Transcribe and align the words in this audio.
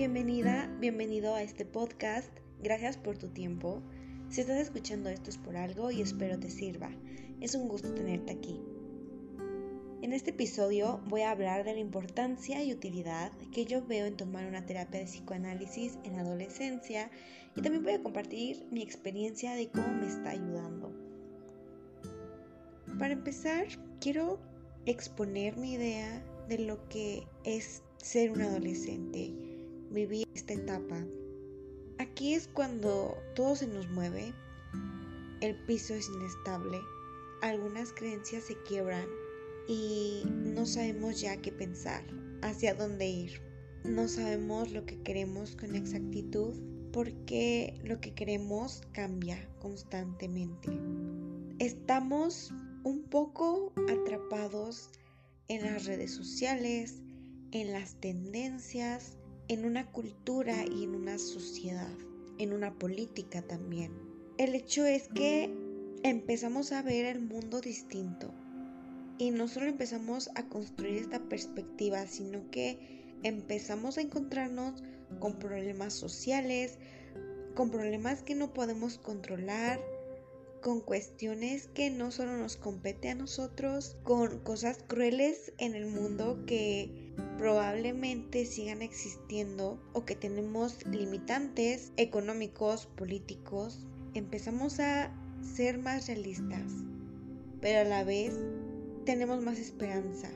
Bienvenida, 0.00 0.74
bienvenido 0.80 1.34
a 1.34 1.42
este 1.42 1.66
podcast. 1.66 2.30
Gracias 2.62 2.96
por 2.96 3.18
tu 3.18 3.28
tiempo. 3.28 3.82
Si 4.30 4.40
estás 4.40 4.58
escuchando 4.58 5.10
esto 5.10 5.28
es 5.28 5.36
por 5.36 5.58
algo 5.58 5.90
y 5.90 6.00
espero 6.00 6.38
te 6.38 6.48
sirva. 6.48 6.90
Es 7.42 7.54
un 7.54 7.68
gusto 7.68 7.92
tenerte 7.92 8.32
aquí. 8.32 8.62
En 10.00 10.14
este 10.14 10.30
episodio 10.30 11.02
voy 11.06 11.20
a 11.20 11.32
hablar 11.32 11.64
de 11.64 11.74
la 11.74 11.80
importancia 11.80 12.64
y 12.64 12.72
utilidad 12.72 13.30
que 13.52 13.66
yo 13.66 13.84
veo 13.84 14.06
en 14.06 14.16
tomar 14.16 14.46
una 14.46 14.64
terapia 14.64 15.00
de 15.00 15.04
psicoanálisis 15.06 15.98
en 16.04 16.14
la 16.14 16.22
adolescencia 16.22 17.10
y 17.54 17.60
también 17.60 17.84
voy 17.84 17.92
a 17.92 18.02
compartir 18.02 18.66
mi 18.70 18.80
experiencia 18.80 19.52
de 19.52 19.68
cómo 19.68 19.88
me 19.88 20.06
está 20.06 20.30
ayudando. 20.30 20.94
Para 22.98 23.12
empezar, 23.12 23.66
quiero 24.00 24.40
exponer 24.86 25.58
mi 25.58 25.74
idea 25.74 26.24
de 26.48 26.56
lo 26.56 26.88
que 26.88 27.24
es 27.44 27.82
ser 27.98 28.30
un 28.30 28.40
adolescente, 28.40 29.49
vivir 29.90 30.26
esta 30.34 30.54
etapa. 30.54 31.04
Aquí 31.98 32.34
es 32.34 32.48
cuando 32.48 33.16
todo 33.34 33.56
se 33.56 33.66
nos 33.66 33.88
mueve, 33.90 34.32
el 35.40 35.56
piso 35.66 35.94
es 35.94 36.08
inestable, 36.08 36.78
algunas 37.42 37.92
creencias 37.92 38.44
se 38.44 38.56
quiebran 38.62 39.06
y 39.68 40.22
no 40.26 40.64
sabemos 40.66 41.20
ya 41.20 41.36
qué 41.36 41.52
pensar, 41.52 42.04
hacia 42.42 42.74
dónde 42.74 43.08
ir. 43.08 43.40
No 43.84 44.08
sabemos 44.08 44.72
lo 44.72 44.84
que 44.84 45.00
queremos 45.02 45.56
con 45.56 45.74
exactitud 45.74 46.54
porque 46.92 47.80
lo 47.84 48.00
que 48.00 48.14
queremos 48.14 48.82
cambia 48.92 49.48
constantemente. 49.60 50.68
Estamos 51.58 52.52
un 52.84 53.02
poco 53.04 53.72
atrapados 53.88 54.90
en 55.48 55.62
las 55.62 55.84
redes 55.86 56.12
sociales, 56.12 57.02
en 57.52 57.72
las 57.72 57.94
tendencias, 58.00 59.16
en 59.50 59.64
una 59.64 59.84
cultura 59.90 60.64
y 60.64 60.84
en 60.84 60.94
una 60.94 61.18
sociedad, 61.18 61.92
en 62.38 62.52
una 62.52 62.72
política 62.72 63.42
también. 63.42 63.90
El 64.38 64.54
hecho 64.54 64.86
es 64.86 65.08
que 65.08 65.52
empezamos 66.04 66.70
a 66.70 66.82
ver 66.82 67.04
el 67.04 67.20
mundo 67.20 67.60
distinto 67.60 68.32
y 69.18 69.32
no 69.32 69.48
solo 69.48 69.66
empezamos 69.66 70.30
a 70.36 70.48
construir 70.48 70.98
esta 70.98 71.18
perspectiva, 71.28 72.06
sino 72.06 72.48
que 72.52 73.18
empezamos 73.24 73.98
a 73.98 74.02
encontrarnos 74.02 74.84
con 75.18 75.40
problemas 75.40 75.94
sociales, 75.94 76.78
con 77.56 77.72
problemas 77.72 78.22
que 78.22 78.36
no 78.36 78.54
podemos 78.54 78.98
controlar, 78.98 79.80
con 80.62 80.80
cuestiones 80.80 81.66
que 81.74 81.90
no 81.90 82.12
solo 82.12 82.36
nos 82.36 82.56
compete 82.56 83.08
a 83.08 83.16
nosotros, 83.16 83.96
con 84.04 84.38
cosas 84.44 84.84
crueles 84.86 85.52
en 85.58 85.74
el 85.74 85.86
mundo 85.86 86.44
que 86.46 87.09
probablemente 87.38 88.44
sigan 88.44 88.82
existiendo 88.82 89.80
o 89.92 90.04
que 90.04 90.14
tenemos 90.14 90.84
limitantes 90.86 91.92
económicos, 91.96 92.86
políticos, 92.86 93.86
empezamos 94.14 94.80
a 94.80 95.12
ser 95.42 95.78
más 95.78 96.06
realistas, 96.06 96.72
pero 97.60 97.80
a 97.80 97.84
la 97.84 98.04
vez 98.04 98.38
tenemos 99.04 99.42
más 99.42 99.58
esperanza. 99.58 100.30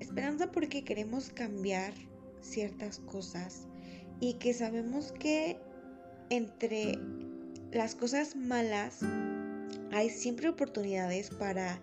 Esperanza 0.00 0.50
porque 0.50 0.84
queremos 0.84 1.30
cambiar 1.30 1.92
ciertas 2.40 2.98
cosas 2.98 3.66
y 4.20 4.34
que 4.34 4.54
sabemos 4.54 5.12
que 5.12 5.58
entre 6.30 6.98
las 7.72 7.94
cosas 7.94 8.36
malas 8.36 9.00
hay 9.92 10.10
siempre 10.10 10.48
oportunidades 10.48 11.30
para, 11.30 11.80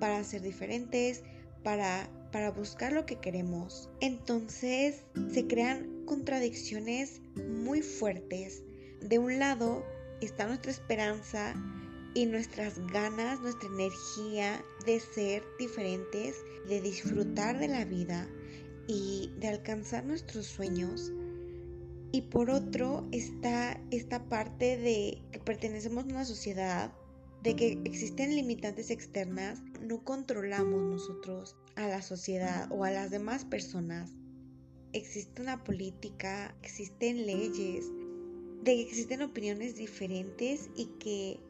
para 0.00 0.22
ser 0.24 0.42
diferentes, 0.42 1.22
para, 1.68 2.08
para 2.32 2.50
buscar 2.50 2.94
lo 2.94 3.04
que 3.04 3.16
queremos. 3.16 3.90
Entonces 4.00 5.04
se 5.30 5.46
crean 5.46 6.06
contradicciones 6.06 7.20
muy 7.46 7.82
fuertes. 7.82 8.62
De 9.02 9.18
un 9.18 9.38
lado 9.38 9.84
está 10.22 10.46
nuestra 10.46 10.70
esperanza 10.70 11.52
y 12.14 12.24
nuestras 12.24 12.78
ganas, 12.86 13.42
nuestra 13.42 13.68
energía 13.68 14.64
de 14.86 14.98
ser 14.98 15.42
diferentes, 15.58 16.36
de 16.70 16.80
disfrutar 16.80 17.58
de 17.58 17.68
la 17.68 17.84
vida 17.84 18.26
y 18.86 19.30
de 19.38 19.48
alcanzar 19.48 20.06
nuestros 20.06 20.46
sueños. 20.46 21.12
Y 22.12 22.22
por 22.22 22.48
otro 22.48 23.06
está 23.12 23.78
esta 23.90 24.26
parte 24.30 24.78
de 24.78 25.20
que 25.32 25.38
pertenecemos 25.40 26.04
a 26.04 26.08
una 26.08 26.24
sociedad 26.24 26.92
de 27.42 27.54
que 27.54 27.80
existen 27.84 28.34
limitantes 28.34 28.90
externas, 28.90 29.62
no 29.80 30.02
controlamos 30.04 30.82
nosotros 30.82 31.56
a 31.76 31.86
la 31.86 32.02
sociedad 32.02 32.70
o 32.70 32.84
a 32.84 32.90
las 32.90 33.10
demás 33.10 33.44
personas. 33.44 34.12
Existe 34.92 35.42
una 35.42 35.62
política, 35.64 36.56
existen 36.62 37.26
leyes, 37.26 37.86
de 38.64 38.74
que 38.74 38.82
existen 38.82 39.22
opiniones 39.22 39.76
diferentes 39.76 40.68
y 40.74 40.86
que 40.98 41.40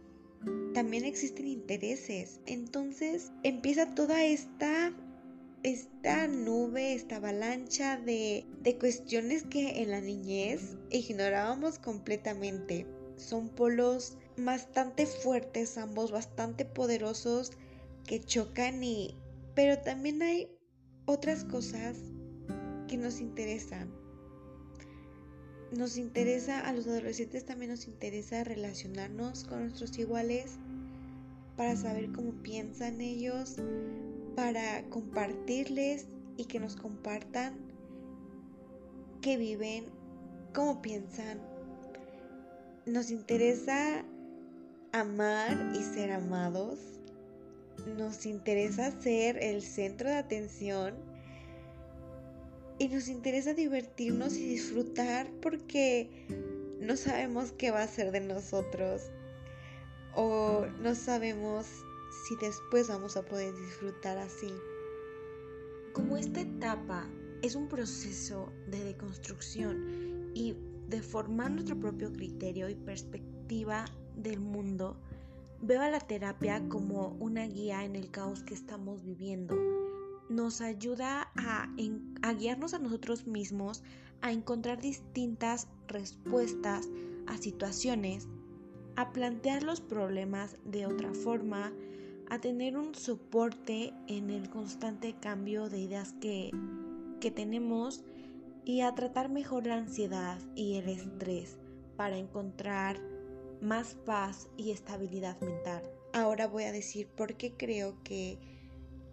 también 0.74 1.04
existen 1.04 1.46
intereses. 1.46 2.40
Entonces 2.46 3.32
empieza 3.42 3.94
toda 3.94 4.24
esta 4.24 4.94
esta 5.64 6.28
nube, 6.28 6.94
esta 6.94 7.16
avalancha 7.16 7.96
de, 7.96 8.46
de 8.62 8.78
cuestiones 8.78 9.42
que 9.44 9.82
en 9.82 9.90
la 9.90 10.00
niñez 10.00 10.76
ignorábamos 10.90 11.78
completamente. 11.78 12.86
Son 13.16 13.48
polos 13.48 14.16
bastante 14.44 15.06
fuertes 15.06 15.78
ambos, 15.78 16.10
bastante 16.10 16.64
poderosos 16.64 17.52
que 18.06 18.20
chocan 18.20 18.82
y... 18.82 19.16
Pero 19.54 19.78
también 19.78 20.22
hay 20.22 20.48
otras 21.06 21.44
cosas 21.44 21.96
que 22.86 22.96
nos 22.96 23.20
interesan. 23.20 23.90
Nos 25.76 25.98
interesa, 25.98 26.60
a 26.60 26.72
los 26.72 26.86
adolescentes 26.86 27.44
también 27.44 27.72
nos 27.72 27.86
interesa 27.86 28.44
relacionarnos 28.44 29.44
con 29.44 29.60
nuestros 29.60 29.98
iguales 29.98 30.58
para 31.56 31.76
saber 31.76 32.12
cómo 32.12 32.32
piensan 32.42 33.00
ellos, 33.00 33.56
para 34.36 34.88
compartirles 34.88 36.06
y 36.36 36.44
que 36.44 36.60
nos 36.60 36.76
compartan 36.76 37.58
qué 39.20 39.36
viven, 39.36 39.86
cómo 40.54 40.80
piensan. 40.80 41.40
Nos 42.86 43.10
interesa 43.10 44.04
amar 45.00 45.72
y 45.74 45.82
ser 45.82 46.12
amados. 46.12 46.78
Nos 47.96 48.26
interesa 48.26 48.90
ser 49.00 49.42
el 49.42 49.62
centro 49.62 50.08
de 50.08 50.16
atención. 50.16 50.94
Y 52.78 52.88
nos 52.88 53.08
interesa 53.08 53.54
divertirnos 53.54 54.36
y 54.36 54.46
disfrutar 54.48 55.28
porque 55.42 56.26
no 56.80 56.96
sabemos 56.96 57.52
qué 57.52 57.70
va 57.70 57.82
a 57.82 57.88
ser 57.88 58.12
de 58.12 58.20
nosotros. 58.20 59.10
O 60.14 60.66
no 60.80 60.94
sabemos 60.94 61.66
si 62.26 62.36
después 62.36 62.88
vamos 62.88 63.16
a 63.16 63.24
poder 63.24 63.54
disfrutar 63.56 64.18
así. 64.18 64.52
Como 65.92 66.16
esta 66.16 66.40
etapa 66.40 67.08
es 67.42 67.54
un 67.54 67.68
proceso 67.68 68.52
de 68.68 68.84
deconstrucción 68.84 70.30
y 70.34 70.56
de 70.88 71.02
formar 71.02 71.50
nuestro 71.50 71.78
propio 71.78 72.12
criterio 72.12 72.68
y 72.68 72.74
perspectiva 72.74 73.84
del 74.18 74.40
mundo, 74.40 74.96
veo 75.60 75.82
a 75.82 75.90
la 75.90 76.00
terapia 76.00 76.62
como 76.68 77.16
una 77.18 77.46
guía 77.46 77.84
en 77.84 77.96
el 77.96 78.10
caos 78.10 78.42
que 78.42 78.54
estamos 78.54 79.02
viviendo. 79.04 79.56
Nos 80.28 80.60
ayuda 80.60 81.30
a, 81.36 81.68
guiarnos 82.34 82.74
a 82.74 82.78
nosotros 82.78 83.26
mismos, 83.26 83.82
a 84.20 84.32
encontrar 84.32 84.80
distintas 84.80 85.68
respuestas 85.86 86.88
a 87.26 87.38
situaciones, 87.38 88.28
a 88.96 89.12
plantear 89.12 89.62
los 89.62 89.80
problemas 89.80 90.56
de 90.64 90.86
otra 90.86 91.14
forma, 91.14 91.72
a 92.30 92.40
tener 92.40 92.76
un 92.76 92.94
soporte 92.94 93.94
en 94.06 94.30
el 94.30 94.50
constante 94.50 95.14
cambio 95.18 95.70
de 95.70 95.80
ideas 95.80 96.12
que, 96.20 96.50
que 97.20 97.30
tenemos 97.30 98.04
y 98.64 98.82
a 98.82 98.94
tratar 98.94 99.30
mejor 99.30 99.66
la 99.66 99.76
ansiedad 99.76 100.38
y 100.54 100.74
el 100.74 100.90
estrés 100.90 101.56
para 101.96 102.18
encontrar 102.18 103.00
más 103.60 103.94
paz 104.04 104.48
y 104.56 104.70
estabilidad 104.70 105.40
mental. 105.40 105.82
Ahora 106.12 106.46
voy 106.46 106.64
a 106.64 106.72
decir 106.72 107.08
por 107.08 107.36
qué 107.36 107.52
creo 107.52 108.02
que 108.02 108.38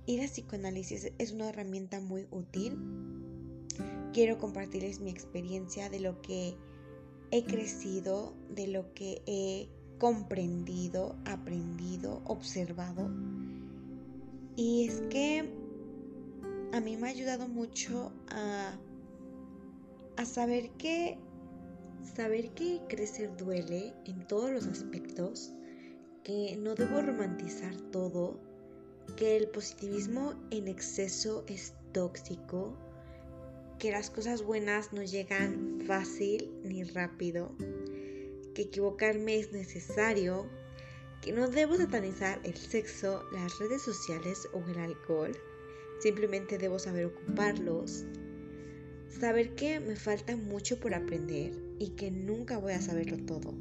ir 0.06 0.21
a 0.21 0.25
psicoanálisis 0.25 1.12
es 1.18 1.31
una 1.31 1.50
herramienta 1.50 2.00
muy 2.00 2.27
útil. 2.31 2.77
Quiero 4.13 4.38
compartirles 4.38 5.00
mi 5.00 5.09
experiencia 5.09 5.89
de 5.89 6.00
lo 6.00 6.21
que 6.21 6.56
he 7.31 7.44
crecido, 7.44 8.33
de 8.50 8.68
lo 8.68 8.94
que 8.94 9.21
he 9.25 9.68
comprendido, 9.97 11.15
aprendido, 11.25 12.21
observado. 12.25 13.09
Y 14.56 14.88
es 14.88 15.01
que 15.09 15.50
a 16.71 16.80
mí 16.80 16.98
me 16.98 17.07
ha 17.07 17.12
ayudado 17.12 17.48
mucho 17.48 18.12
a, 18.30 18.77
a 20.18 20.25
saber 20.25 20.69
que 20.71 21.18
saber 22.05 22.51
que 22.51 22.81
crecer 22.87 23.35
duele 23.35 23.93
en 24.05 24.27
todos 24.27 24.51
los 24.51 24.67
aspectos, 24.67 25.51
que 26.23 26.57
no 26.57 26.75
debo 26.75 27.01
romantizar 27.01 27.75
todo, 27.91 28.39
que 29.15 29.37
el 29.37 29.47
positivismo 29.47 30.33
en 30.51 30.67
exceso 30.67 31.43
es 31.47 31.73
tóxico, 31.91 32.77
que 33.79 33.91
las 33.91 34.09
cosas 34.09 34.43
buenas 34.43 34.93
no 34.93 35.03
llegan 35.03 35.83
fácil 35.85 36.51
ni 36.63 36.83
rápido, 36.83 37.51
que 38.53 38.63
equivocarme 38.63 39.39
es 39.39 39.51
necesario, 39.51 40.47
que 41.21 41.31
no 41.31 41.47
debo 41.47 41.75
satanizar 41.75 42.39
el 42.43 42.55
sexo, 42.55 43.23
las 43.31 43.57
redes 43.59 43.81
sociales 43.81 44.47
o 44.53 44.59
el 44.69 44.79
alcohol, 44.79 45.31
simplemente 45.99 46.57
debo 46.57 46.79
saber 46.79 47.05
ocuparlos, 47.05 48.05
saber 49.19 49.56
que 49.56 49.79
me 49.79 49.95
falta 49.95 50.35
mucho 50.35 50.79
por 50.79 50.94
aprender 50.94 51.53
y 51.79 51.91
que 51.91 52.12
nunca 52.12 52.57
voy 52.57 52.73
a 52.73 52.81
saberlo 52.81 53.17
todo. 53.25 53.53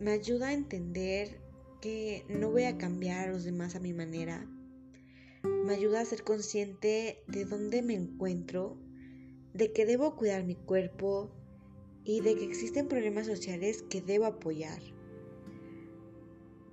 Me 0.00 0.12
ayuda 0.12 0.48
a 0.48 0.52
entender 0.52 1.40
que 1.80 2.24
no 2.28 2.50
voy 2.50 2.64
a 2.64 2.78
cambiar 2.78 3.28
a 3.28 3.32
los 3.32 3.44
demás 3.44 3.74
a 3.74 3.80
mi 3.80 3.92
manera. 3.92 4.46
Me 5.42 5.74
ayuda 5.74 6.00
a 6.00 6.04
ser 6.04 6.24
consciente 6.24 7.18
de 7.26 7.44
dónde 7.44 7.82
me 7.82 7.94
encuentro, 7.94 8.76
de 9.54 9.72
que 9.72 9.86
debo 9.86 10.16
cuidar 10.16 10.44
mi 10.44 10.54
cuerpo 10.54 11.30
y 12.04 12.20
de 12.20 12.34
que 12.34 12.44
existen 12.44 12.88
problemas 12.88 13.26
sociales 13.26 13.82
que 13.82 14.00
debo 14.00 14.26
apoyar. 14.26 14.80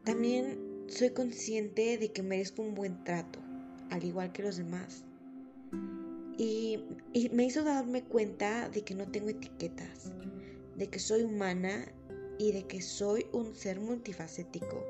También 0.03 0.85
soy 0.87 1.09
consciente 1.11 1.97
de 1.97 2.11
que 2.11 2.23
merezco 2.23 2.61
un 2.61 2.75
buen 2.75 3.03
trato, 3.03 3.39
al 3.89 4.03
igual 4.03 4.31
que 4.31 4.43
los 4.43 4.57
demás. 4.57 5.05
Y, 6.37 6.79
me 7.31 7.45
hizo 7.45 7.63
darme 7.63 8.03
cuenta 8.03 8.69
de 8.69 8.83
que 8.83 8.93
no 8.93 9.09
tengo 9.09 9.29
etiquetas, 9.29 10.11
de 10.75 10.87
que 10.87 10.99
soy 10.99 11.23
humana 11.23 11.85
y 12.37 12.51
de 12.51 12.67
que 12.67 12.81
soy 12.81 13.25
un 13.31 13.55
ser 13.55 13.79
multifacético, 13.79 14.83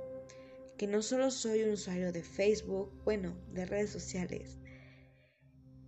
que 0.78 0.88
no 0.88 1.04
solo 1.04 1.30
soy 1.30 1.62
un 1.62 1.72
usuario 1.72 2.12
de 2.12 2.24
Facebook, 2.24 2.92
bueno, 3.04 3.36
de 3.54 3.66
redes 3.66 3.92
sociales, 3.92 4.58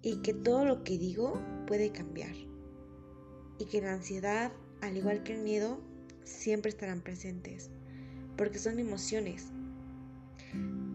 y 0.04 0.22
que 0.22 0.36
todo 0.36 0.64
lo 0.64 0.84
que 0.84 1.00
digo 1.00 1.42
puede 1.66 1.92
cambiar, 1.92 2.36
y 3.58 3.66
que 3.66 3.82
la 3.82 3.94
ansiedad, 3.94 4.52
al 4.82 4.96
igual 4.96 5.24
que 5.24 5.34
el 5.34 5.42
miedo, 5.42 5.82
siempre 6.24 6.70
estarán 6.70 7.02
presentes, 7.02 7.72
porque 8.36 8.60
son 8.60 8.78
emociones, 8.78 9.48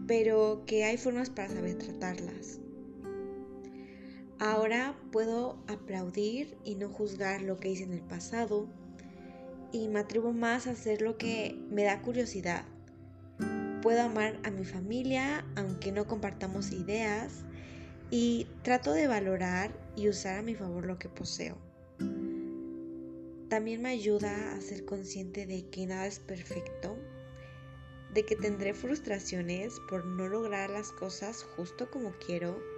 pero 0.07 0.63
que 0.65 0.85
hay 0.85 0.95
formas 0.95 1.29
para 1.29 1.49
saber 1.49 1.77
tratarlas. 1.77 2.61
Ahora 4.45 4.93
puedo 5.13 5.57
aplaudir 5.69 6.57
y 6.65 6.75
no 6.75 6.89
juzgar 6.89 7.41
lo 7.41 7.61
que 7.61 7.69
hice 7.69 7.85
en 7.85 7.93
el 7.93 8.01
pasado 8.01 8.67
y 9.71 9.87
me 9.87 10.01
atrevo 10.01 10.33
más 10.33 10.67
a 10.67 10.71
hacer 10.71 11.01
lo 11.01 11.17
que 11.17 11.57
me 11.69 11.85
da 11.85 12.01
curiosidad. 12.01 12.65
Puedo 13.81 14.01
amar 14.01 14.37
a 14.43 14.51
mi 14.51 14.65
familia 14.65 15.45
aunque 15.55 15.93
no 15.93 16.07
compartamos 16.07 16.73
ideas 16.73 17.45
y 18.11 18.47
trato 18.63 18.91
de 18.91 19.07
valorar 19.07 19.71
y 19.95 20.09
usar 20.09 20.39
a 20.39 20.41
mi 20.41 20.55
favor 20.55 20.85
lo 20.85 20.99
que 20.99 21.07
poseo. 21.07 21.57
También 23.47 23.81
me 23.81 23.91
ayuda 23.91 24.51
a 24.51 24.59
ser 24.59 24.83
consciente 24.83 25.45
de 25.45 25.69
que 25.69 25.85
nada 25.87 26.05
es 26.05 26.19
perfecto, 26.19 26.97
de 28.13 28.25
que 28.25 28.35
tendré 28.35 28.73
frustraciones 28.73 29.79
por 29.87 30.03
no 30.03 30.27
lograr 30.27 30.69
las 30.69 30.91
cosas 30.91 31.45
justo 31.55 31.89
como 31.89 32.11
quiero 32.25 32.72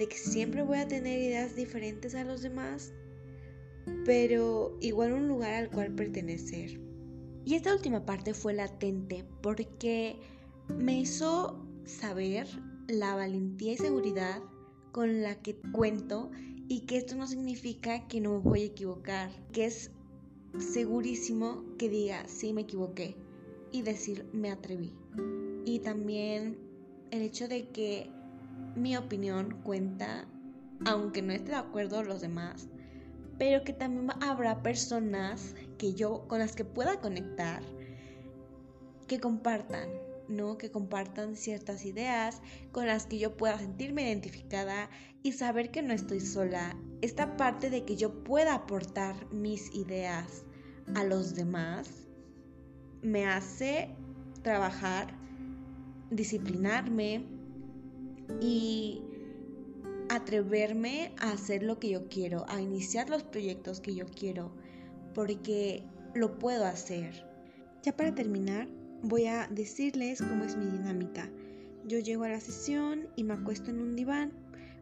de 0.00 0.08
que 0.08 0.16
siempre 0.16 0.62
voy 0.62 0.78
a 0.78 0.88
tener 0.88 1.20
ideas 1.20 1.54
diferentes 1.54 2.14
a 2.14 2.24
los 2.24 2.40
demás, 2.40 2.94
pero 4.06 4.78
igual 4.80 5.12
un 5.12 5.28
lugar 5.28 5.52
al 5.52 5.70
cual 5.70 5.94
pertenecer. 5.94 6.80
Y 7.44 7.54
esta 7.54 7.74
última 7.74 8.06
parte 8.06 8.32
fue 8.32 8.54
latente 8.54 9.26
porque 9.42 10.16
me 10.78 10.98
hizo 10.98 11.66
saber 11.84 12.46
la 12.88 13.14
valentía 13.14 13.74
y 13.74 13.76
seguridad 13.76 14.42
con 14.90 15.20
la 15.20 15.34
que 15.42 15.56
cuento 15.70 16.30
y 16.66 16.86
que 16.86 16.96
esto 16.96 17.14
no 17.14 17.26
significa 17.26 18.08
que 18.08 18.22
no 18.22 18.32
me 18.32 18.38
voy 18.38 18.62
a 18.62 18.66
equivocar, 18.66 19.30
que 19.52 19.66
es 19.66 19.90
segurísimo 20.58 21.62
que 21.76 21.90
diga 21.90 22.26
sí 22.26 22.54
me 22.54 22.62
equivoqué 22.62 23.16
y 23.70 23.82
decir 23.82 24.24
me 24.32 24.50
atreví. 24.50 24.94
Y 25.66 25.80
también 25.80 26.56
el 27.10 27.20
hecho 27.20 27.48
de 27.48 27.68
que 27.68 28.10
mi 28.76 28.96
opinión 28.96 29.60
cuenta, 29.62 30.26
aunque 30.84 31.22
no 31.22 31.32
esté 31.32 31.50
de 31.50 31.56
acuerdo 31.56 32.02
los 32.02 32.20
demás, 32.20 32.68
pero 33.38 33.64
que 33.64 33.72
también 33.72 34.10
habrá 34.22 34.62
personas 34.62 35.54
que 35.78 35.94
yo 35.94 36.26
con 36.28 36.40
las 36.40 36.54
que 36.54 36.64
pueda 36.64 37.00
conectar 37.00 37.62
que 39.06 39.18
compartan, 39.18 39.88
¿no? 40.28 40.56
Que 40.56 40.70
compartan 40.70 41.34
ciertas 41.34 41.84
ideas 41.84 42.42
con 42.70 42.86
las 42.86 43.06
que 43.06 43.18
yo 43.18 43.36
pueda 43.36 43.58
sentirme 43.58 44.02
identificada 44.02 44.88
y 45.22 45.32
saber 45.32 45.70
que 45.70 45.82
no 45.82 45.92
estoy 45.92 46.20
sola. 46.20 46.76
Esta 47.02 47.36
parte 47.36 47.70
de 47.70 47.84
que 47.84 47.96
yo 47.96 48.22
pueda 48.22 48.54
aportar 48.54 49.16
mis 49.32 49.74
ideas 49.74 50.44
a 50.94 51.02
los 51.04 51.34
demás 51.34 51.88
me 53.02 53.26
hace 53.26 53.96
trabajar, 54.42 55.16
disciplinarme, 56.10 57.39
y 58.40 59.02
atreverme 60.08 61.12
a 61.18 61.32
hacer 61.32 61.62
lo 61.62 61.78
que 61.78 61.90
yo 61.90 62.08
quiero, 62.08 62.44
a 62.48 62.60
iniciar 62.60 63.08
los 63.08 63.22
proyectos 63.22 63.80
que 63.80 63.94
yo 63.94 64.06
quiero, 64.06 64.52
porque 65.14 65.84
lo 66.14 66.38
puedo 66.38 66.64
hacer. 66.64 67.26
Ya 67.82 67.96
para 67.96 68.14
terminar, 68.14 68.68
voy 69.02 69.26
a 69.26 69.46
decirles 69.48 70.20
cómo 70.20 70.44
es 70.44 70.56
mi 70.56 70.66
dinámica. 70.66 71.30
Yo 71.86 71.98
llego 71.98 72.24
a 72.24 72.28
la 72.28 72.40
sesión 72.40 73.08
y 73.16 73.24
me 73.24 73.34
acuesto 73.34 73.70
en 73.70 73.80
un 73.80 73.96
diván. 73.96 74.32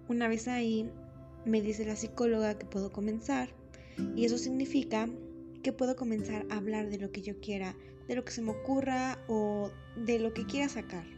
Una 0.08 0.28
vez 0.28 0.48
ahí, 0.48 0.90
me 1.44 1.62
dice 1.62 1.84
la 1.84 1.96
psicóloga 1.96 2.58
que 2.58 2.66
puedo 2.66 2.90
comenzar 2.90 3.50
y 4.16 4.24
eso 4.24 4.38
significa 4.38 5.08
que 5.62 5.72
puedo 5.72 5.96
comenzar 5.96 6.46
a 6.50 6.56
hablar 6.56 6.88
de 6.88 6.98
lo 6.98 7.10
que 7.10 7.22
yo 7.22 7.40
quiera, 7.40 7.76
de 8.06 8.16
lo 8.16 8.24
que 8.24 8.32
se 8.32 8.42
me 8.42 8.50
ocurra 8.50 9.18
o 9.28 9.70
de 9.96 10.18
lo 10.18 10.32
que 10.32 10.46
quiera 10.46 10.68
sacar. 10.68 11.17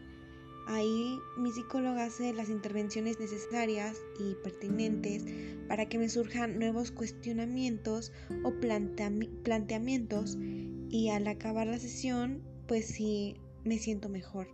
Ahí 0.66 1.18
mi 1.36 1.52
psicóloga 1.52 2.04
hace 2.04 2.32
las 2.32 2.48
intervenciones 2.48 3.18
necesarias 3.18 3.96
y 4.18 4.34
pertinentes 4.42 5.24
para 5.68 5.88
que 5.88 5.98
me 5.98 6.08
surjan 6.08 6.58
nuevos 6.58 6.90
cuestionamientos 6.90 8.12
o 8.44 8.52
planteamientos 8.60 10.38
y 10.88 11.08
al 11.10 11.26
acabar 11.26 11.66
la 11.66 11.78
sesión 11.78 12.42
pues 12.66 12.86
sí 12.86 13.36
me 13.64 13.78
siento 13.78 14.08
mejor. 14.08 14.48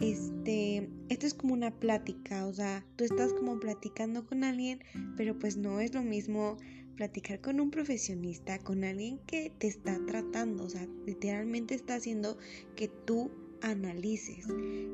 Este, 0.00 0.88
esto 1.08 1.26
es 1.26 1.34
como 1.34 1.54
una 1.54 1.72
plática, 1.72 2.46
o 2.46 2.52
sea, 2.52 2.86
tú 2.94 3.02
estás 3.02 3.32
como 3.32 3.58
platicando 3.58 4.24
con 4.26 4.44
alguien, 4.44 4.80
pero 5.16 5.36
pues 5.36 5.56
no 5.56 5.80
es 5.80 5.92
lo 5.92 6.04
mismo 6.04 6.56
platicar 6.94 7.40
con 7.40 7.58
un 7.60 7.70
profesionista, 7.70 8.58
con 8.58 8.84
alguien 8.84 9.18
que 9.26 9.52
te 9.58 9.66
está 9.66 9.98
tratando, 10.06 10.64
o 10.64 10.68
sea, 10.68 10.86
literalmente 11.04 11.74
está 11.74 11.96
haciendo 11.96 12.38
que 12.76 12.88
tú 12.88 13.30
analices. 13.62 14.46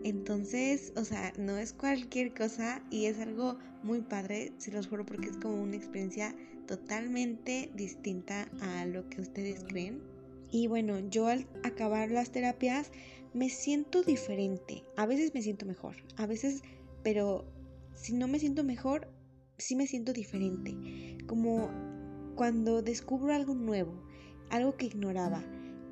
Entonces, 0.05 0.93
o 0.97 1.05
sea, 1.05 1.33
no 1.39 1.57
es 1.57 1.73
cualquier 1.73 2.35
cosa 2.35 2.83
y 2.91 3.07
es 3.07 3.19
algo 3.19 3.59
muy 3.83 4.01
padre, 4.01 4.53
se 4.59 4.73
los 4.73 4.87
juro 4.87 5.05
porque 5.05 5.29
es 5.29 5.37
como 5.37 5.63
una 5.63 5.77
experiencia 5.77 6.35
totalmente 6.67 7.71
distinta 7.75 8.49
a 8.61 8.87
lo 8.87 9.09
que 9.09 9.21
ustedes 9.21 9.65
creen. 9.65 10.03
Y 10.51 10.67
bueno, 10.67 10.99
yo 11.11 11.27
al 11.27 11.47
acabar 11.63 12.11
las 12.11 12.31
terapias 12.31 12.91
me 13.33 13.49
siento 13.51 14.03
diferente. 14.03 14.85
A 14.97 15.07
veces 15.07 15.35
me 15.35 15.43
siento 15.43 15.67
mejor, 15.67 15.97
a 16.17 16.27
veces, 16.27 16.63
pero 17.03 17.45
si 17.95 18.13
no 18.13 18.29
me 18.29 18.39
siento 18.39 18.65
mejor, 18.65 19.09
sí 19.59 19.77
me 19.77 19.87
siento 19.87 20.13
diferente. 20.13 20.77
Como 21.27 21.71
cuando 22.37 22.83
descubro 22.83 23.35
algo 23.35 23.55
nuevo, 23.55 24.03
algo 24.51 24.77
que 24.77 24.87
ignoraba 24.87 25.45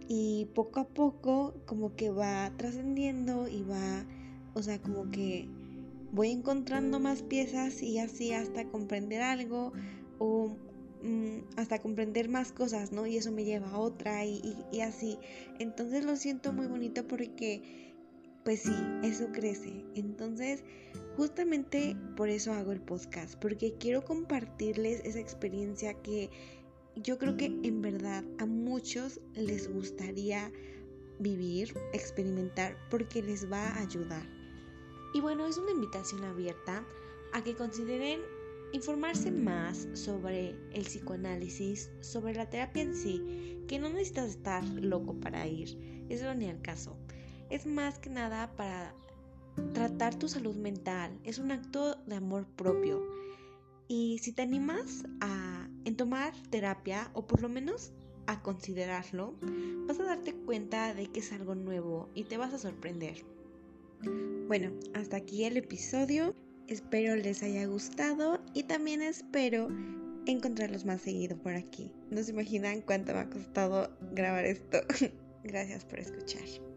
y 0.09 0.47
poco 0.55 0.81
a 0.81 0.89
poco 0.89 1.55
como 1.67 1.95
que 1.97 2.11
va 2.11 2.53
trascendiendo 2.57 3.49
y 3.49 3.63
va, 3.63 4.05
o 4.55 4.63
sea, 4.63 4.81
como 4.81 5.11
que 5.11 5.49
voy 6.13 6.31
encontrando 6.31 7.01
más 7.01 7.23
piezas 7.23 7.83
y 7.83 7.99
así 7.99 8.33
hasta 8.33 8.67
comprender 8.69 9.23
algo 9.23 9.73
o 10.19 10.57
mm, 11.03 11.57
hasta 11.57 11.81
comprender 11.81 12.29
más 12.29 12.53
cosas, 12.53 12.93
¿no? 12.93 13.07
Y 13.07 13.17
eso 13.17 13.33
me 13.33 13.45
lleva 13.45 13.71
a 13.71 13.79
otra 13.79 14.25
y, 14.25 14.57
y 14.71 14.81
así. 14.81 15.19
Entonces 15.59 16.05
lo 16.05 16.17
siento 16.17 16.53
muy 16.53 16.67
bonito 16.67 17.07
porque, 17.09 17.95
pues 18.45 18.61
sí, 18.61 18.75
eso 19.03 19.29
crece. 19.33 19.85
Entonces, 19.95 20.65
justamente 21.17 21.97
por 22.17 22.29
eso 22.29 22.53
hago 22.53 22.73
el 22.73 22.81
podcast, 22.81 23.37
porque 23.37 23.75
quiero 23.79 24.05
compartirles 24.05 25.01
esa 25.05 25.21
experiencia 25.21 25.95
que 25.95 26.31
yo 26.97 27.19
creo 27.19 27.37
que 27.37 27.47
en 27.47 27.83
verdad 27.83 28.25
a 28.39 28.47
muchos 28.47 29.21
les 29.35 29.73
gustaría 29.73 30.51
vivir, 31.19 31.75
experimentar, 31.93 32.77
porque 32.91 33.23
les 33.23 33.51
va 33.51 33.69
a 33.69 33.81
ayudar. 33.81 34.27
Y 35.15 35.21
bueno, 35.21 35.47
es 35.47 35.59
una 35.59 35.71
invitación 35.71 36.25
abierta 36.25 36.85
a 37.33 37.43
que 37.43 37.55
consideren 37.55 38.21
informarse 38.73 39.31
más 39.31 39.87
sobre 39.93 40.51
el 40.73 40.85
psicoanálisis, 40.85 41.91
sobre 42.01 42.35
la 42.35 42.49
terapia 42.49 42.83
en 42.83 42.95
sí, 42.95 43.65
que 43.69 43.79
no 43.79 43.89
necesitas 43.91 44.31
estar 44.31 44.65
loco 44.65 45.15
para 45.15 45.47
ir, 45.47 45.77
eso 46.09 46.35
ni 46.35 46.49
al 46.49 46.61
caso. 46.63 46.97
Es 47.51 47.67
más 47.67 47.99
que 47.99 48.11
nada 48.11 48.55
para 48.57 48.95
tratar 49.75 50.15
tu 50.15 50.29
salud 50.29 50.57
mental, 50.57 51.19
es 51.25 51.39
un 51.39 51.53
acto 51.53 51.97
de 52.07 52.17
amor 52.17 52.47
propio 52.57 53.03
Y 53.89 54.19
si 54.23 54.33
te 54.33 54.41
animas 54.41 55.05
a 55.21 55.52
tomar 55.97 56.35
terapia 56.51 57.11
o 57.15 57.27
por 57.27 57.43
lo 57.43 57.49
menos 57.49 57.93
a 58.27 58.43
considerarlo, 58.43 59.35
vas 59.87 59.99
a 60.01 60.05
darte 60.05 60.35
cuenta 60.35 60.95
de 60.95 61.07
que 61.07 61.21
es 61.21 61.33
algo 61.33 61.55
nuevo 61.55 62.09
y 62.15 62.25
te 62.25 62.37
vas 62.37 62.55
a 62.55 62.59
sorprender. 62.59 63.25
Bueno, 64.47 64.73
hasta 64.95 65.17
aquí 65.17 65.45
el 65.45 65.57
episodio. 65.57 66.35
Espero 66.69 67.17
les 67.17 67.43
haya 67.43 67.67
gustado 67.67 68.41
y 68.55 68.65
también 68.65 69.03
espero 69.03 69.69
encontrarlos 70.27 70.85
más 70.85 71.03
seguido 71.03 71.37
por 71.37 71.55
aquí. 71.55 71.93
No 72.11 72.23
se 72.23 72.31
imaginan 72.31 72.83
cuánto 72.83 73.13
me 73.13 73.21
ha 73.21 73.31
costado 73.31 73.91
grabar 74.13 74.45
esto. 74.45 74.79
Gracias 75.45 75.85
por 75.85 75.99
escuchar. 75.99 76.72